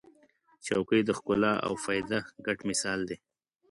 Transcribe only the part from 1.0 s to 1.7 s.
د ښکلا